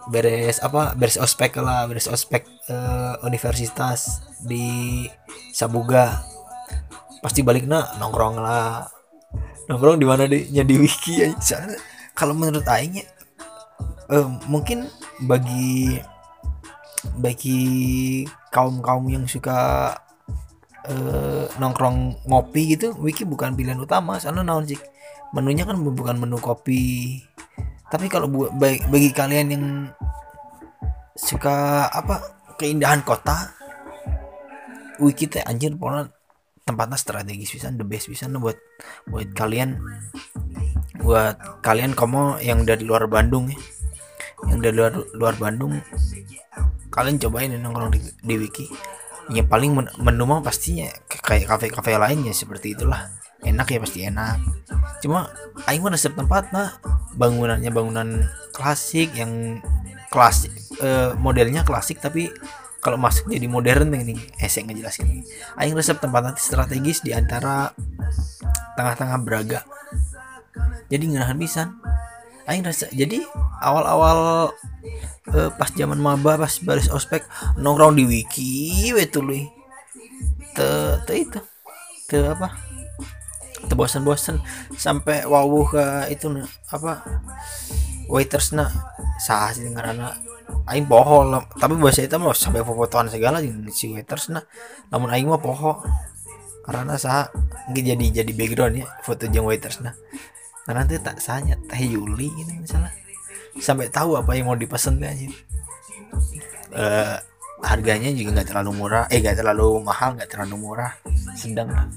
Beres 0.08 0.62
apa? 0.64 0.94
Beres 0.94 1.18
ospek 1.18 1.58
lah 1.60 1.90
beres 1.90 2.08
ospek 2.08 2.46
eh, 2.70 3.14
universitas 3.26 4.22
di 4.46 5.04
Sabuga 5.52 6.37
pasti 7.28 7.44
balik 7.44 7.68
nak 7.68 8.00
nongkrong 8.00 8.40
lah. 8.40 8.88
Nongkrong 9.68 10.00
di 10.00 10.08
mana 10.08 10.24
di? 10.32 10.48
Nya 10.48 10.64
di 10.64 10.80
wiki 10.80 11.20
ya 11.20 11.28
kalau 12.16 12.32
menurut 12.32 12.64
aing 12.64 13.04
ya 13.04 13.06
eh, 14.16 14.28
mungkin 14.48 14.88
bagi 15.28 16.00
bagi 17.20 17.60
kaum 18.50 18.80
kaum 18.80 19.12
yang 19.12 19.28
suka 19.28 19.92
eh, 20.88 21.52
nongkrong 21.60 22.24
ngopi 22.32 22.80
gitu 22.80 22.96
wiki 22.96 23.28
bukan 23.28 23.60
pilihan 23.60 23.76
utama. 23.76 24.16
Soalnya 24.24 24.48
naon 24.48 24.64
sih 24.64 24.80
menunya 25.36 25.68
kan 25.68 25.76
bukan 25.84 26.16
menu 26.16 26.40
kopi. 26.40 27.20
Tapi 27.92 28.08
kalau 28.08 28.32
bu- 28.32 28.52
bagi, 28.56 28.80
bagi 28.88 29.12
kalian 29.12 29.48
yang 29.52 29.66
suka 31.20 31.88
apa 31.92 32.24
keindahan 32.56 33.04
kota 33.04 33.52
wiki 35.04 35.28
teh 35.28 35.44
anjir 35.44 35.76
pokoknya 35.76 36.17
tempatnya 36.68 37.00
strategis 37.00 37.56
bisa 37.56 37.72
the 37.72 37.88
best 37.88 38.12
bisa 38.12 38.28
buat 38.28 38.60
buat 39.08 39.32
kalian. 39.32 39.80
Buat 41.00 41.64
kalian 41.64 41.96
kamu 41.96 42.44
yang 42.44 42.68
dari 42.68 42.84
luar 42.84 43.08
Bandung 43.08 43.48
ya. 43.48 43.60
Yang 44.52 44.60
dari 44.60 44.76
luar 44.76 44.94
luar 45.16 45.36
Bandung 45.40 45.80
kalian 46.92 47.22
cobain 47.22 47.56
nongkrong 47.56 47.96
di, 47.96 48.00
di 48.04 48.36
wiki. 48.36 48.68
Yang 49.32 49.48
paling 49.48 49.72
men- 49.72 49.94
menu 50.04 50.28
mah 50.28 50.44
pastinya 50.44 50.92
kayak 51.08 51.48
kafe-kafe 51.48 51.96
lainnya 51.96 52.36
seperti 52.36 52.76
itulah. 52.76 53.08
Enak 53.42 53.70
ya 53.70 53.80
pasti 53.80 54.00
enak. 54.04 54.38
Cuma 55.00 55.32
aing 55.70 55.80
mah 55.80 55.94
resep 55.96 56.12
tempat 56.12 56.52
nah 56.52 56.76
bangunannya 57.16 57.70
bangunan 57.72 58.26
klasik 58.52 59.14
yang 59.14 59.62
klasik 60.08 60.54
eh, 60.80 61.12
modelnya 61.20 61.62
klasik 61.68 62.00
tapi 62.00 62.32
kalau 62.78 62.98
masuk 62.98 63.30
jadi 63.30 63.50
modern 63.50 63.90
nih 63.90 64.14
nih 64.14 64.20
eh 64.38 64.50
ngejelasin 64.50 65.26
aing 65.58 65.74
resep 65.74 65.98
tempat 65.98 66.22
nanti 66.22 66.42
strategis 66.42 67.02
di 67.02 67.12
antara 67.12 67.74
tengah-tengah 68.78 69.18
Braga. 69.26 69.60
Jadi 70.88 71.04
ngerahan 71.10 71.36
pisan. 71.36 71.74
Aing 72.48 72.64
rasa 72.64 72.88
jadi 72.96 73.20
awal-awal 73.60 74.54
eh, 75.36 75.52
pas 75.52 75.68
zaman 75.74 76.00
maba 76.00 76.40
pas 76.40 76.54
baris 76.64 76.88
ospek 76.88 77.28
nongkrong 77.60 78.00
di 78.00 78.08
wiki 78.08 78.96
we 78.96 79.04
tuluy 79.04 79.44
te 80.56 80.68
te 81.04 81.14
itu. 81.18 81.40
Te 82.08 82.24
apa? 82.24 82.56
Te 83.68 83.74
bosan-bosan 83.76 84.40
sampai 84.80 85.28
wawuh 85.28 85.68
ke 85.68 85.84
itu 86.08 86.32
apa 86.72 87.04
waiters 88.08 88.56
na 88.56 88.72
sah 89.20 89.52
sih 89.52 89.68
ngaranna 89.68 90.16
aing 90.68 90.88
poho 90.88 91.28
lah. 91.28 91.44
tapi 91.60 91.76
bahasa 91.80 92.04
itu 92.04 92.16
mah 92.20 92.36
sampai 92.36 92.64
fotoan 92.64 93.08
segala 93.08 93.40
jeung 93.44 93.68
si 93.72 93.92
waiters 93.92 94.32
na 94.32 94.44
namun 94.92 95.12
aing 95.12 95.28
mah 95.28 95.40
poho 95.40 95.80
karena 96.68 97.00
sah 97.00 97.32
jadi 97.72 98.24
jadi 98.24 98.32
background 98.36 98.84
ya 98.84 98.88
foto 99.04 99.28
jeung 99.32 99.48
waiters 99.48 99.80
nah. 99.80 99.96
Karena 100.68 100.84
nanti 100.84 101.00
tak 101.00 101.24
sanya 101.24 101.56
teh 101.72 101.80
Yuli 101.80 102.28
ini 102.28 102.60
misalnya. 102.60 102.92
Sampai 103.56 103.88
tahu 103.88 104.20
apa 104.20 104.36
yang 104.36 104.52
mau 104.52 104.60
dipesan 104.60 105.00
teh 105.00 105.08
anjir 105.08 105.32
Eh, 106.76 107.16
harganya 107.64 108.12
juga 108.12 108.36
nggak 108.36 108.52
terlalu 108.52 108.72
murah. 108.76 109.08
Eh 109.08 109.24
nggak 109.24 109.40
terlalu 109.40 109.80
mahal 109.80 110.20
nggak 110.20 110.28
terlalu 110.28 110.60
murah. 110.60 110.92
Sedang 111.40 111.72
lah. 111.72 111.88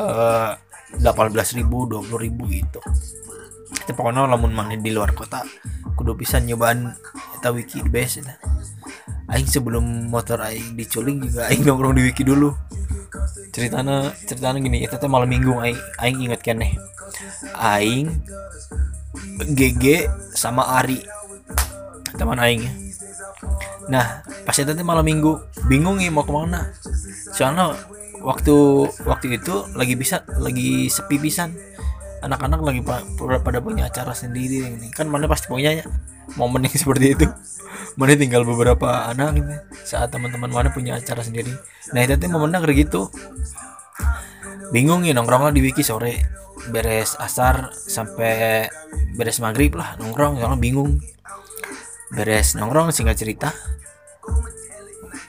Eh 0.00 0.50
delapan 0.96 1.28
belas 1.36 1.52
ribu 1.52 1.84
dua 1.84 2.00
puluh 2.00 2.24
ribu 2.24 2.48
gitu. 2.48 2.80
Tapi 3.84 3.92
pokoknya 3.92 4.24
lamun 4.24 4.56
mana 4.56 4.72
di 4.72 4.88
luar 4.88 5.12
kota 5.12 5.44
kudu 5.94 6.16
bisa 6.16 6.40
nyobaan 6.42 6.94
eta 7.38 7.50
wiki 7.52 7.82
eta. 7.82 8.34
aing 9.32 9.48
sebelum 9.48 10.12
motor 10.12 10.44
aing 10.44 10.76
diculing 10.76 11.24
juga 11.24 11.46
aing 11.48 11.64
nongkrong 11.64 11.96
di 11.96 12.02
wiki 12.04 12.22
dulu. 12.26 12.52
Ceritanya 13.52 14.12
ceritanya 14.24 14.58
gini 14.60 14.84
itu 14.84 14.94
teh 14.96 15.08
malam 15.08 15.28
minggu 15.28 15.56
aing 15.56 15.80
aing 16.00 16.18
inget 16.28 16.40
keneh. 16.44 16.76
Aing 17.56 18.22
GG 19.42 20.08
sama 20.36 20.80
Ari 20.80 21.00
teman 22.16 22.40
aing. 22.40 22.64
Nah 23.88 24.24
pas 24.44 24.56
itu 24.56 24.68
teh 24.68 24.84
malam 24.84 25.04
minggu 25.04 25.38
bingung 25.68 26.00
nih 26.00 26.12
mau 26.12 26.24
ke 26.26 26.32
mana. 26.32 26.68
Soalnya 27.32 27.72
waktu 28.22 28.86
waktu 29.02 29.42
itu 29.42 29.66
lagi 29.74 29.94
bisa 29.98 30.22
lagi 30.38 30.86
sepi 30.86 31.18
pisan 31.18 31.52
anak-anak 32.22 32.60
lagi 32.62 32.80
pa- 32.80 33.04
pada 33.42 33.58
punya 33.58 33.90
acara 33.90 34.14
sendiri 34.14 34.66
ini. 34.66 34.88
Kan 34.94 35.10
mana 35.10 35.26
pasti 35.26 35.50
punya 35.50 35.74
ya 35.74 35.84
momen 36.38 36.64
yang 36.64 36.78
seperti 36.82 37.18
itu. 37.18 37.26
Mana 37.98 38.16
tinggal 38.16 38.46
beberapa 38.46 39.10
anak 39.10 39.42
gitu 39.42 39.52
saat 39.84 40.08
teman-teman 40.14 40.48
mana 40.48 40.68
punya 40.70 40.96
acara 40.96 41.20
sendiri. 41.20 41.52
Nah 41.92 42.00
itu 42.06 42.26
momennya 42.30 42.62
kayak 42.62 42.88
gitu. 42.88 43.10
Bingung 44.72 45.04
ya 45.04 45.12
nongkrongnya 45.12 45.52
di 45.52 45.62
wiki 45.66 45.84
sore. 45.84 46.16
Beres 46.70 47.18
asar 47.18 47.74
sampai 47.74 48.70
beres 49.18 49.42
maghrib 49.42 49.74
lah 49.74 49.98
nongkrong 49.98 50.38
soalnya 50.38 50.56
bingung. 50.56 51.02
Beres 52.14 52.54
nongkrong 52.54 52.94
singkat 52.94 53.18
cerita 53.18 53.50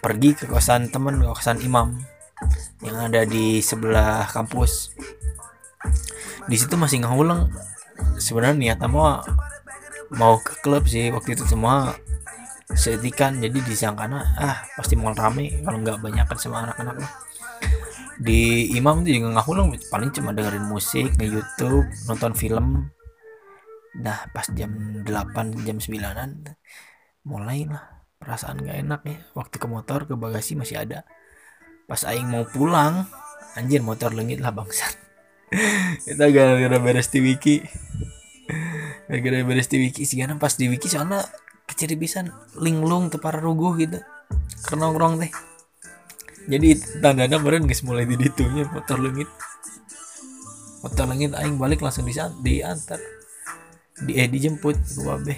pergi 0.03 0.35
ke 0.35 0.51
kosan 0.51 0.91
temen 0.91 1.23
ke 1.23 1.31
kosan 1.31 1.63
imam 1.63 1.95
yang 2.83 3.07
ada 3.07 3.23
di 3.23 3.63
sebelah 3.63 4.27
kampus 4.27 4.91
di 6.49 6.55
situ 6.59 6.75
masih 6.75 7.03
ngulang 7.03 7.51
sebenarnya 8.19 8.55
niatnya 8.57 8.89
mau 8.89 9.21
mau 10.13 10.37
ke 10.41 10.59
klub 10.61 10.85
sih 10.85 11.09
waktu 11.09 11.37
itu 11.37 11.43
semua 11.47 11.95
setikan 12.73 13.37
jadi 13.37 13.59
disangkana 13.63 14.23
ah 14.39 14.57
pasti 14.77 14.97
mau 14.97 15.13
rame 15.13 15.61
kalau 15.61 15.77
nggak 15.81 15.99
banyak 16.01 16.25
kan 16.25 16.37
sama 16.37 16.65
anak-anak 16.65 16.99
di 18.23 18.69
imam 18.77 19.01
itu 19.01 19.17
juga 19.17 19.35
nggak 19.35 19.47
ulang 19.49 19.73
paling 19.89 20.09
cuma 20.13 20.31
dengerin 20.35 20.65
musik 20.69 21.17
nge 21.17 21.27
YouTube 21.27 21.87
nonton 22.05 22.31
film. 22.37 22.87
Nah 23.97 24.19
pas 24.33 24.45
jam 24.53 25.03
8 25.05 25.65
jam 25.65 25.77
9an 25.77 26.45
mulai 27.25 27.65
lah 27.65 28.05
perasaan 28.19 28.63
gak 28.63 28.77
enak 28.79 29.01
ya 29.07 29.17
waktu 29.35 29.55
ke 29.59 29.67
motor 29.67 30.05
ke 30.05 30.13
bagasi 30.13 30.55
masih 30.55 30.81
ada. 30.85 31.05
Pas 31.89 32.01
aing 32.05 32.29
mau 32.29 32.45
pulang 32.47 33.05
anjir 33.57 33.81
motor 33.81 34.13
lengit 34.13 34.41
lah 34.41 34.53
bangsat 34.53 34.97
kita 36.05 36.25
gara-gara 36.33 36.77
beres 36.81 37.09
di 37.09 37.19
wiki. 37.21 37.61
Gara-gara 39.09 39.45
beres 39.45 39.69
di 39.69 39.77
wiki. 39.79 40.03
Sih 40.03 40.17
karena 40.19 40.37
pas 40.37 40.55
di 40.57 40.65
wiki 40.69 40.89
soalnya 40.89 41.23
kecil 41.69 41.95
pisan 41.95 42.29
linglung 42.59 43.09
tuh 43.09 43.21
para 43.21 43.39
ruguh 43.39 43.77
gitu. 43.79 43.99
Karena 44.65 44.89
nongkrong 44.89 45.21
teh. 45.21 45.31
Jadi 46.43 46.75
tandanya 46.99 47.39
kemarin 47.39 47.63
guys 47.63 47.87
mulai 47.87 48.03
di 48.03 48.19
ditunya 48.19 48.67
motor 48.67 48.99
lengit. 48.99 49.29
Motor 50.83 51.05
lengit 51.07 51.31
aing 51.39 51.55
balik 51.55 51.79
langsung 51.79 52.03
di 52.03 52.15
diantar. 52.43 52.99
Di 54.03 54.19
eh 54.19 54.27
dijemput 54.27 54.75
ke 54.75 54.99
babe. 55.07 55.35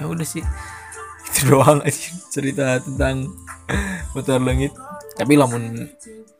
Ya 0.00 0.10
udah 0.10 0.26
sih. 0.26 0.42
Itu 1.30 1.54
doang 1.54 1.82
aja 1.86 2.10
cerita 2.34 2.82
tentang 2.82 3.30
motor 4.14 4.42
lengit. 4.42 4.74
Tapi 5.14 5.38
lamun 5.38 5.86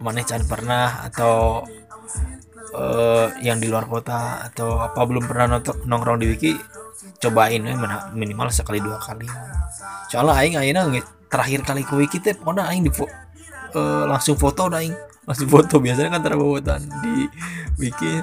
maneh 0.02 0.26
can 0.26 0.42
pernah 0.50 1.06
atau 1.06 1.62
eh, 2.74 3.26
yang 3.46 3.62
di 3.62 3.70
luar 3.70 3.86
kota 3.86 4.44
atau 4.50 4.82
apa 4.82 5.00
belum 5.06 5.24
pernah 5.24 5.58
nonton 5.58 5.86
nongkrong 5.86 6.18
di 6.20 6.26
wiki 6.30 6.52
cobain 7.22 7.62
ya 7.64 7.74
minimal 8.12 8.50
sekali 8.50 8.82
dua 8.82 8.98
kali. 9.00 9.28
Soalnya 10.10 10.34
aing 10.40 10.54
akhirnya 10.58 10.82
terakhir 11.30 11.60
kali 11.66 11.82
ke 11.86 11.94
wiki 11.94 12.18
teh 12.20 12.34
pokoknya 12.36 12.68
aing 12.70 12.84
di 12.86 12.92
eh, 12.94 14.04
langsung 14.06 14.36
foto 14.36 14.68
aing. 14.68 14.94
Langsung 15.24 15.48
foto 15.48 15.80
biasanya 15.80 16.20
kan 16.20 16.20
terbawa 16.20 16.60
di 17.00 17.30
wiki. 17.80 18.20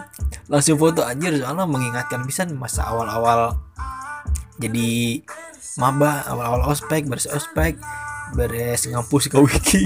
Langsung 0.52 0.78
foto 0.78 1.02
anjir 1.02 1.34
soalnya 1.42 1.66
mengingatkan 1.66 2.22
bisa 2.28 2.46
masa 2.54 2.86
awal-awal 2.86 3.58
jadi 4.62 5.18
maba 5.82 6.22
awal-awal 6.30 6.70
ospek 6.70 7.10
beres 7.10 7.26
ospek 7.26 7.82
beres 8.38 8.86
ngampus 8.86 9.26
ke 9.26 9.38
wiki. 9.42 9.84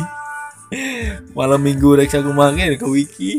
Malam 1.38 1.63
minggu 1.63 1.95
rek 1.95 2.12
aku 2.12 2.36
makan 2.36 2.75
ke 2.75 2.88
wiki 2.89 3.32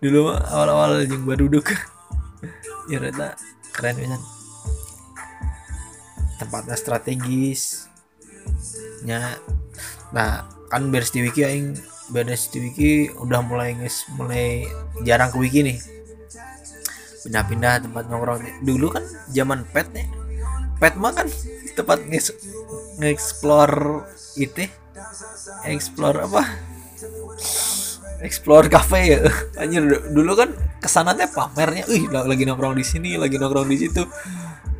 dulu 0.00 0.32
awal-awal 0.32 1.04
yang 1.04 1.24
baru 1.24 1.48
duduk. 1.48 1.72
Ya 2.86 3.02
reta 3.02 3.34
keren 3.74 3.98
pisan. 3.98 4.22
Tempatnya 6.38 6.78
strategis. 6.78 7.90
Nya 9.02 9.42
nah 10.14 10.46
kan 10.70 10.94
beres 10.94 11.10
di 11.10 11.26
wiki 11.26 11.42
aing 11.42 11.74
beres 12.14 12.46
di 12.54 12.62
wiki 12.62 13.10
udah 13.10 13.42
mulai 13.42 13.74
nges 13.74 14.06
mulai 14.14 14.70
jarang 15.02 15.34
ke 15.34 15.38
wiki 15.42 15.66
nih. 15.66 15.82
Pindah-pindah 17.26 17.90
tempat 17.90 18.06
nongkrong. 18.06 18.62
Dulu 18.62 18.86
kan 18.94 19.02
zaman 19.34 19.66
pet 19.74 19.90
nih. 19.90 20.06
Pet 20.78 20.94
mah 20.94 21.10
kan 21.10 21.26
tempat 21.74 22.06
nges 22.06 22.30
nge-explore 23.02 24.06
itu 24.38 24.70
explore 25.66 26.22
apa 26.22 26.42
explore 28.26 28.66
cafe 28.66 29.00
ya. 29.14 29.20
Anjir 29.62 29.86
du- 29.86 30.04
dulu 30.10 30.34
kan 30.34 30.50
ke 30.82 30.88
sana 30.90 31.14
teh 31.14 31.30
pamernya 31.30 31.86
ih 31.86 32.10
la- 32.10 32.26
lagi 32.26 32.42
nongkrong 32.42 32.74
di 32.74 32.84
sini 32.84 33.14
lagi 33.14 33.38
nongkrong 33.38 33.70
di 33.70 33.78
situ. 33.78 34.02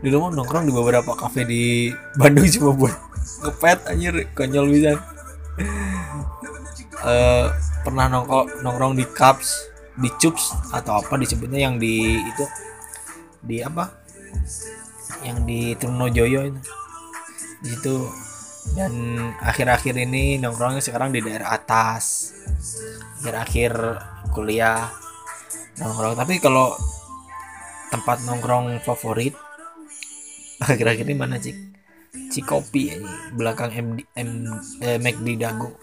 Dulu 0.02 0.16
mah 0.26 0.30
nongkrong 0.34 0.66
di 0.68 0.72
beberapa 0.74 1.14
cafe 1.14 1.46
di 1.46 1.88
Bandung 2.18 2.44
cuma 2.58 2.74
buat 2.74 2.94
ngepet 3.46 3.78
anjir 3.86 4.14
konyol 4.34 4.66
bisa. 4.68 4.98
Eh 6.96 7.46
pernah 7.84 8.08
nongkrong 8.08 8.64
nongkrong 8.64 8.96
di 8.96 9.04
cups 9.04 9.68
di 10.00 10.08
cups 10.16 10.56
atau 10.72 10.98
apa 11.04 11.14
disebutnya 11.20 11.68
yang 11.68 11.76
di 11.76 12.18
itu 12.24 12.44
di 13.44 13.60
apa? 13.60 13.92
Yang 15.20 15.38
di 15.44 15.60
Trunojoyo 15.76 16.40
itu. 16.50 16.60
Di 17.62 17.72
dan 18.74 18.92
akhir-akhir 19.38 19.94
ini 19.94 20.40
nongkrongnya 20.42 20.82
sekarang 20.82 21.14
di 21.14 21.22
daerah 21.22 21.54
atas. 21.54 22.34
Akhir-akhir 23.22 23.72
kuliah 24.34 24.90
nongkrong. 25.78 26.16
Tapi 26.18 26.40
kalau 26.42 26.74
tempat 27.92 28.26
nongkrong 28.26 28.82
favorit 28.82 29.36
akhir-akhir 30.64 31.06
ini 31.06 31.14
mana 31.14 31.38
cik? 31.38 31.56
Cikopi 32.32 32.96
ini 32.96 33.12
belakang 33.36 33.70
MD, 33.70 34.00
M, 34.16 34.48
eh, 34.82 34.98
McD 34.98 35.36
Dago. 35.38 35.76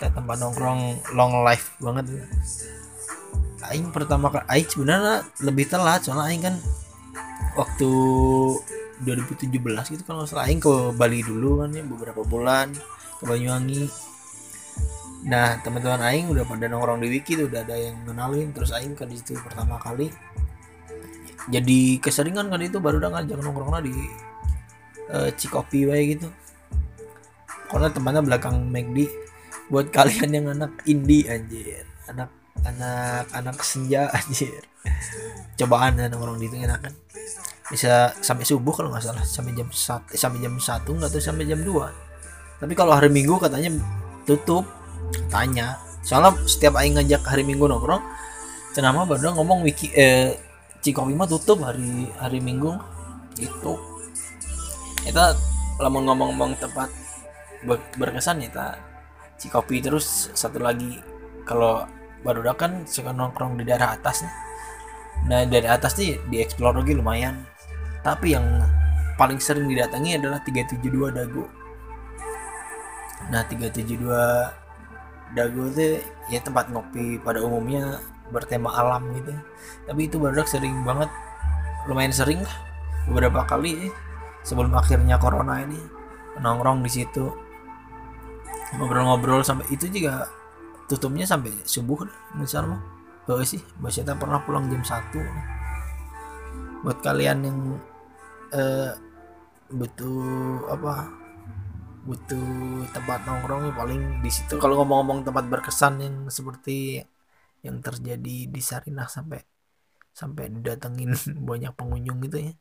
Tempat 0.00 0.36
nongkrong 0.40 1.12
long 1.18 1.42
life 1.42 1.76
banget. 1.82 2.08
Aing 3.64 3.88
pertama 3.90 4.28
kali 4.28 4.44
Aing 4.52 4.68
sebenarnya 4.68 5.24
lebih 5.40 5.64
telat 5.72 6.04
soalnya 6.04 6.28
Aing 6.28 6.42
kan 6.44 6.56
waktu 7.56 7.90
2017 9.04 9.52
gitu 9.94 10.02
kan 10.02 10.18
nggak 10.18 10.28
salah. 10.28 10.48
Ke 10.48 10.74
Bali 10.96 11.20
dulu 11.20 11.62
kan 11.62 11.70
ya 11.76 11.84
beberapa 11.84 12.24
bulan 12.24 12.72
ke 13.20 13.24
Banyuwangi. 13.28 13.84
Nah 15.28 15.60
teman-teman 15.60 16.00
Aing 16.04 16.32
udah 16.32 16.44
pada 16.48 16.66
nongkrong 16.68 17.00
di 17.04 17.08
wiki 17.12 17.36
tuh 17.36 17.46
udah 17.48 17.64
ada 17.64 17.76
yang 17.76 17.96
kenalin 18.04 18.50
terus 18.56 18.72
Aing 18.72 18.96
di 18.96 19.16
situ 19.20 19.36
pertama 19.40 19.76
kali. 19.78 20.08
Jadi 21.52 22.00
keseringan 22.00 22.48
kan 22.48 22.60
itu 22.64 22.80
baru 22.80 22.98
udah 22.98 23.20
ngajak 23.20 23.36
nongkrongnya 23.40 23.80
di 23.84 23.94
eh, 25.12 25.30
Cikopi 25.36 25.84
wae 25.84 26.16
gitu. 26.16 26.28
Karena 27.68 27.92
temannya 27.92 28.22
belakang 28.24 28.68
McD 28.72 29.08
buat 29.68 29.88
kalian 29.92 30.30
yang 30.32 30.46
anak 30.56 30.72
indie 30.88 31.28
anjir. 31.28 31.84
Anak 32.08 32.32
anak 32.64 33.28
anak 33.36 33.56
senja 33.60 34.08
anjir. 34.16 34.64
Cobaan 35.60 36.00
ya 36.00 36.08
nongkrong 36.08 36.40
di 36.40 36.48
itu 36.48 36.56
enak 36.60 36.80
kan 36.80 36.94
bisa 37.72 38.12
sampai 38.20 38.44
subuh 38.44 38.72
kalau 38.76 38.92
nggak 38.92 39.04
salah. 39.04 39.24
Sampai 39.24 39.56
jam 39.56 39.68
satu 39.72 40.12
sampai 40.16 40.38
jam 40.44 40.54
satu 40.60 40.90
nggak 40.96 41.10
tahu 41.10 41.22
sampai 41.22 41.48
jam 41.48 41.60
2 41.60 42.04
tapi 42.62 42.72
kalau 42.78 42.94
hari 42.94 43.10
minggu 43.10 43.36
katanya 43.36 43.76
tutup. 44.24 44.64
Tanya. 45.28 45.78
Soalnya 46.00 46.32
setiap 46.48 46.80
aing 46.80 46.96
ngajak 46.96 47.22
hari 47.28 47.44
minggu 47.44 47.68
nongkrong 47.68 48.00
cenama 48.74 49.06
baru 49.06 49.36
ngomong 49.36 49.62
wiki 49.62 49.92
eh 49.94 50.34
Cikopi 50.84 51.16
mah 51.16 51.28
tutup 51.28 51.64
hari 51.64 52.08
hari 52.20 52.40
minggu. 52.40 52.72
Itu 53.36 53.76
kita 55.04 55.36
lamun 55.80 56.08
ngomong-ngomong 56.08 56.56
tempat 56.56 56.88
ber- 57.68 57.92
berkesan 57.96 58.40
ya 58.44 58.48
ta 58.52 58.66
Cikopi 59.36 59.84
terus 59.84 60.32
satu 60.32 60.60
lagi. 60.60 61.00
Kalau 61.44 61.84
baru 62.24 62.40
kan 62.56 62.88
suka 62.88 63.12
nongkrong 63.12 63.60
di 63.60 63.68
daerah 63.68 63.92
atas 63.92 64.24
nih 64.24 64.34
nah 65.24 65.40
dari 65.46 65.68
atas 65.68 65.96
nih 65.96 66.20
dieksplor 66.28 66.74
lagi 66.74 66.92
lumayan 66.96 67.44
tapi 68.04 68.36
yang 68.36 68.44
paling 69.16 69.40
sering 69.40 69.64
didatangi 69.64 70.20
adalah 70.20 70.44
372 70.44 71.08
Dago. 71.16 71.48
Nah 73.32 73.40
372 73.48 75.32
Dago 75.32 75.62
itu 75.72 76.04
ya 76.28 76.44
tempat 76.44 76.68
ngopi 76.68 77.16
pada 77.24 77.40
umumnya 77.40 77.98
bertema 78.28 78.76
alam 78.76 79.08
gitu. 79.16 79.32
Tapi 79.88 80.00
itu 80.04 80.20
baru 80.20 80.44
sering 80.44 80.84
banget 80.84 81.08
lumayan 81.88 82.12
sering 82.12 82.44
lah 82.44 82.56
beberapa 83.08 83.44
kali 83.48 83.88
sebelum 84.44 84.76
akhirnya 84.76 85.16
corona 85.16 85.64
ini 85.64 85.80
nongkrong 86.44 86.84
di 86.84 86.90
situ. 86.92 87.32
Ngobrol-ngobrol 88.76 89.40
sampai 89.40 89.64
itu 89.72 89.88
juga 89.88 90.28
tutupnya 90.90 91.24
sampai 91.24 91.56
subuh 91.64 92.04
misal 92.36 92.68
mah. 92.68 92.82
Sih 93.48 93.64
Mbak 93.80 94.20
pernah 94.20 94.36
pulang 94.44 94.68
jam 94.68 94.84
1 94.84 95.64
buat 96.84 97.00
kalian 97.00 97.40
yang 97.40 97.80
eh, 98.54 98.90
butuh 99.78 100.18
apa? 100.74 100.94
Butuh 102.04 102.46
tempat 102.92 103.24
nongkrong 103.24 103.62
ya 103.68 103.72
paling 103.72 104.00
di 104.24 104.30
situ. 104.36 104.60
Kalau 104.60 104.74
ngomong-ngomong 104.80 105.24
tempat 105.24 105.44
berkesan 105.48 105.94
yang 106.04 106.16
seperti 106.28 107.00
yang 107.66 107.80
terjadi 107.80 108.36
di 108.54 108.60
Sarinah 108.60 109.08
sampai 109.08 109.40
sampai 110.12 110.44
didatengin 110.54 111.12
banyak 111.50 111.72
pengunjung 111.78 112.18
gitu 112.26 112.38
ya. 112.50 112.52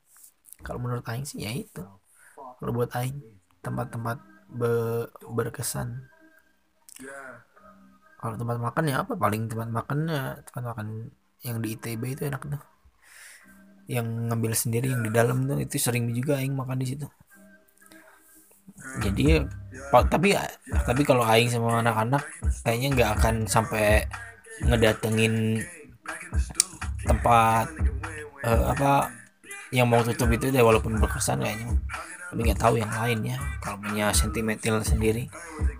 Kalau 0.65 0.79
menurut 0.83 1.05
Aing 1.11 1.25
sih 1.29 1.39
ya 1.45 1.51
itu. 1.53 1.83
Kalau 2.59 2.71
buat 2.77 2.91
Aing 2.99 3.17
tempat-tempat 3.65 4.17
be- 4.59 5.11
berkesan. 5.37 5.89
Kalau 8.19 8.35
tempat 8.39 8.57
makan 8.65 8.83
ya 8.91 8.95
apa? 9.03 9.13
Paling 9.23 9.41
tempat 9.51 9.69
makannya 9.77 10.19
tempat 10.47 10.63
makan 10.69 10.87
yang 11.47 11.57
di 11.63 11.67
ITB 11.75 12.03
itu 12.15 12.23
enak 12.29 12.41
tuh 12.51 12.61
yang 13.87 14.31
ngambil 14.31 14.55
sendiri 14.55 14.91
yang 14.91 15.03
di 15.03 15.11
dalam 15.11 15.43
tuh 15.43 15.59
itu 15.59 15.75
sering 15.75 16.07
juga 16.15 16.39
aing 16.39 16.55
makan 16.55 16.79
di 16.79 16.87
situ. 16.95 17.07
Jadi 19.03 19.43
tapi 20.07 20.35
tapi 20.87 21.01
kalau 21.03 21.23
aing 21.27 21.51
sama 21.51 21.83
anak-anak 21.83 22.23
kayaknya 22.63 22.87
nggak 22.95 23.09
akan 23.19 23.35
sampai 23.47 24.07
ngedatengin 24.63 25.59
tempat 27.03 27.67
eh, 28.47 28.63
apa 28.71 29.11
yang 29.73 29.89
mau 29.89 29.99
tutup 30.05 30.29
itu 30.31 30.53
deh 30.53 30.63
walaupun 30.63 30.95
berkesan 31.01 31.43
kayaknya. 31.43 31.75
Tapi 32.31 32.39
nggak 32.49 32.61
tahu 32.61 32.81
yang 32.81 32.89
lain 32.89 33.19
ya 33.35 33.37
kalau 33.61 33.77
punya 33.83 34.09
sentimental 34.15 34.81
sendiri 34.81 35.27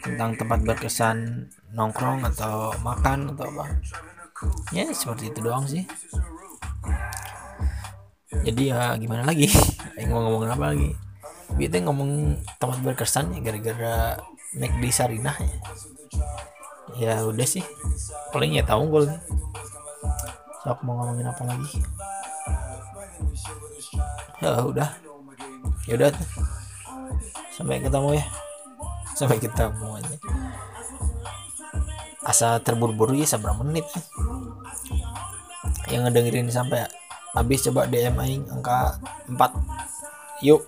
tentang 0.04 0.38
tempat 0.38 0.60
berkesan 0.62 1.50
nongkrong 1.74 2.22
atau 2.28 2.76
makan 2.84 3.34
atau 3.34 3.48
apa. 3.58 3.66
Ya 4.76 4.92
seperti 4.92 5.32
itu 5.32 5.40
doang 5.40 5.64
sih 5.64 5.88
jadi 8.42 8.64
ya 8.74 8.82
gimana 8.98 9.22
lagi? 9.22 9.46
Aing 9.98 10.10
mau 10.10 10.26
ngomongin 10.26 10.58
apa 10.58 10.74
lagi? 10.74 10.90
Kita 11.54 11.86
ngomong 11.86 12.42
tempat 12.58 12.82
berkesan 12.82 13.38
ya 13.38 13.40
gara-gara 13.46 14.18
naik 14.58 14.74
di 14.82 14.90
Sarinah 14.90 15.38
ya. 15.38 15.58
Ya 16.98 17.14
udah 17.22 17.46
sih. 17.46 17.62
Paling 18.34 18.58
ya 18.58 18.66
tahu 18.66 18.90
gue 18.90 19.06
sok 20.66 20.82
mau 20.82 20.98
ngomongin 20.98 21.30
apa 21.30 21.42
lagi? 21.46 21.70
Ya 24.42 24.66
udah. 24.66 24.90
Ya 25.86 25.94
udah. 26.02 26.10
Sampai 27.54 27.78
ketemu 27.86 28.18
ya. 28.18 28.26
Sampai 29.14 29.38
ketemu 29.38 29.88
aja. 30.02 30.16
Asa 32.26 32.58
terburu-buru 32.64 33.14
ya 33.14 33.28
seberapa 33.30 33.62
menit 33.62 33.86
nih 33.94 34.06
yang 35.92 36.08
ngedengerin 36.08 36.50
sampai 36.50 36.88
habis 37.34 37.66
coba 37.66 37.90
DM 37.90 38.16
aing 38.22 38.44
angka 38.54 39.02
4 39.28 40.46
yuk 40.46 40.62